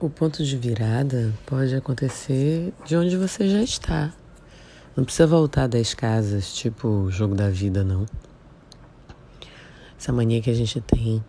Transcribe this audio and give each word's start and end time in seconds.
O 0.00 0.08
ponto 0.08 0.44
de 0.44 0.56
virada 0.56 1.34
pode 1.44 1.74
acontecer 1.74 2.72
de 2.86 2.96
onde 2.96 3.16
você 3.16 3.48
já 3.48 3.60
está. 3.60 4.14
Não 4.96 5.02
precisa 5.02 5.26
voltar 5.26 5.66
das 5.66 5.92
casas, 5.92 6.54
tipo 6.54 6.86
o 6.86 7.10
jogo 7.10 7.34
da 7.34 7.50
vida, 7.50 7.82
não. 7.82 8.06
Essa 9.98 10.12
mania 10.12 10.40
que 10.40 10.50
a 10.50 10.54
gente 10.54 10.80
tem 10.80 11.20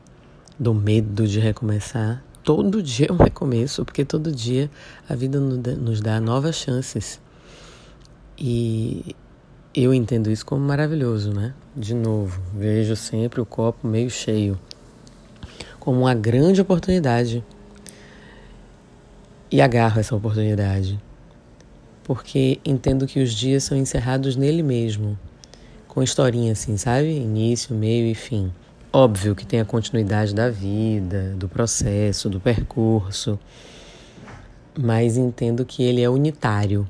do 0.60 0.72
medo 0.72 1.28
de 1.28 1.40
recomeçar. 1.40 2.24
Todo 2.44 2.80
dia 2.84 3.08
é 3.10 3.12
um 3.12 3.16
recomeço, 3.16 3.84
porque 3.84 4.06
todo 4.06 4.32
dia 4.32 4.70
a 5.10 5.16
vida 5.16 5.40
nos 5.40 6.00
dá 6.00 6.22
novas 6.22 6.56
chances. 6.56 7.20
E 8.38 9.16
eu 9.74 9.92
entendo 9.96 10.30
isso 10.30 10.46
como 10.46 10.64
maravilhoso, 10.64 11.34
né? 11.34 11.56
De 11.76 11.96
novo, 11.96 12.40
vejo 12.54 12.96
sempre 12.96 13.42
o 13.42 13.48
copo 13.48 13.88
meio 13.88 14.12
cheio, 14.12 14.60
como 15.80 16.02
uma 16.02 16.14
grande 16.14 16.62
oportunidade 16.62 17.44
e 19.52 19.62
agarro 19.62 20.00
essa 20.00 20.16
oportunidade, 20.16 21.00
porque 22.04 22.60
entendo 22.64 23.08
que 23.08 23.20
os 23.22 23.34
dias 23.34 23.64
são 23.64 23.78
encerrados 23.78 24.36
nele 24.36 24.62
mesmo, 24.62 25.18
com 25.88 26.04
historinha 26.04 26.52
assim, 26.52 26.78
sabe? 26.78 27.10
Início, 27.10 27.76
meio 27.76 28.06
e 28.08 28.16
fim. 28.16 28.52
Óbvio 28.92 29.36
que 29.36 29.46
tem 29.46 29.60
a 29.60 29.66
continuidade 29.66 30.34
da 30.34 30.50
vida, 30.50 31.36
do 31.36 31.48
processo, 31.48 32.30
do 32.30 32.40
percurso, 32.40 33.40
mas 34.78 35.18
entendo 35.18 35.66
que 35.66 35.84
ele 35.84 36.02
é 36.02 36.10
unitário 36.10 36.88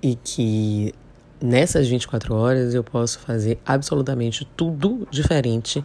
e 0.00 0.16
que 0.16 0.92
nessas 1.40 1.88
24 1.88 2.34
horas 2.34 2.74
eu 2.74 2.82
posso 2.82 3.20
fazer 3.20 3.58
absolutamente 3.64 4.44
tudo 4.56 5.06
diferente 5.10 5.84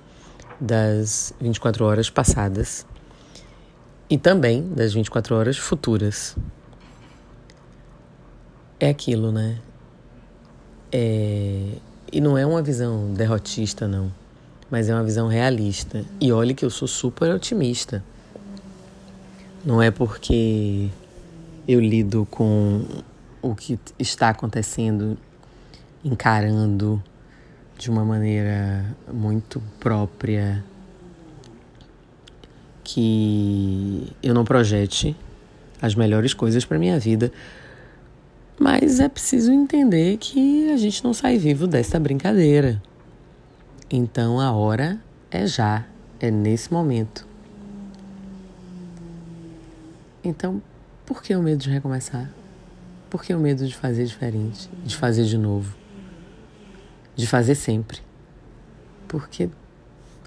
das 0.60 1.34
24 1.40 1.86
horas 1.86 2.10
passadas 2.10 2.86
e 4.10 4.18
também 4.18 4.68
das 4.74 4.94
24 4.94 5.36
horas 5.36 5.58
futuras. 5.58 6.36
É 8.80 8.90
aquilo, 8.90 9.32
né? 9.32 9.60
É... 10.92 11.74
E 12.12 12.22
não 12.22 12.38
é 12.38 12.46
uma 12.46 12.62
visão 12.62 13.14
derrotista, 13.14 13.88
não, 13.88 14.12
mas 14.72 14.88
é 14.88 14.94
uma 14.94 15.04
visão 15.04 15.28
realista. 15.28 16.06
E 16.22 16.32
olhe 16.32 16.54
que 16.54 16.64
eu 16.64 16.70
sou 16.70 16.88
super 16.88 17.34
otimista. 17.34 18.04
Não 19.66 19.82
é 19.82 19.92
porque 19.92 20.90
eu 21.68 21.82
lido 21.82 22.26
com 22.32 22.86
o 23.42 23.54
que 23.54 23.78
está 24.00 24.30
acontecendo, 24.30 25.18
encarando 26.04 27.04
de 27.78 27.90
uma 27.90 28.06
maneira 28.06 28.86
muito 29.12 29.62
própria 29.80 30.64
que 32.90 34.14
eu 34.24 34.34
não 34.34 34.46
projete 34.46 35.14
as 35.82 35.94
melhores 35.94 36.34
coisas 36.34 36.64
para 36.64 36.80
minha 36.80 36.98
vida, 36.98 37.34
mas 38.58 39.02
é 39.02 39.10
preciso 39.10 39.52
entender 39.52 40.16
que 40.18 40.72
a 40.72 40.78
gente 40.78 41.04
não 41.04 41.14
sai 41.14 41.38
vivo 41.38 41.68
dessa 41.68 42.00
brincadeira. 42.00 42.82
Então 43.92 44.40
a 44.40 44.54
hora 44.54 44.98
é 45.30 45.46
já, 45.46 45.86
é 46.18 46.32
nesse 46.32 46.72
momento. 46.72 47.28
Então, 50.24 50.62
por 51.06 51.22
que 51.22 51.36
o 51.36 51.44
medo 51.44 51.60
de 51.60 51.70
recomeçar? 51.70 52.32
Por 53.10 53.22
que 53.22 53.34
o 53.34 53.40
medo 53.40 53.68
de 53.68 53.76
fazer 53.76 54.06
diferente, 54.06 54.70
de 54.86 54.96
fazer 54.96 55.26
de 55.26 55.38
novo, 55.38 55.76
de 57.18 57.28
fazer 57.28 57.56
sempre? 57.56 58.00
Porque 59.10 59.50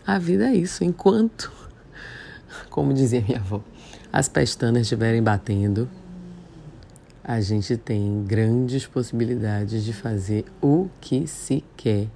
a 0.06 0.18
vida 0.18 0.50
é 0.50 0.54
isso, 0.54 0.84
enquanto 0.84 1.59
como 2.70 2.94
dizia 2.94 3.20
minha 3.20 3.40
avó, 3.40 3.60
as 4.12 4.28
pestanas 4.28 4.82
estiverem 4.82 5.22
batendo, 5.22 5.88
a 7.22 7.40
gente 7.40 7.76
tem 7.76 8.24
grandes 8.24 8.86
possibilidades 8.86 9.84
de 9.84 9.92
fazer 9.92 10.44
o 10.62 10.88
que 11.00 11.26
se 11.26 11.62
quer 11.76 12.08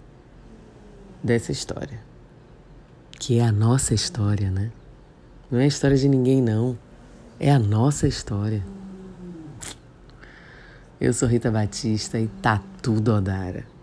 dessa 1.23 1.53
história. 1.53 2.01
Que 3.19 3.39
é 3.39 3.45
a 3.45 3.53
nossa 3.53 3.95
história, 3.95 4.51
né? 4.51 4.73
Não 5.51 5.59
é 5.59 5.65
a 5.65 5.67
história 5.67 5.97
de 5.97 6.09
ninguém, 6.09 6.41
não. 6.41 6.77
É 7.39 7.53
a 7.53 7.59
nossa 7.59 8.09
história. 8.09 8.65
Eu 11.01 11.13
sou 11.13 11.29
Rita 11.29 11.51
Batista 11.51 12.19
e 12.19 12.27
tá 12.27 12.63
tudo 12.81 13.13
Odara. 13.13 13.74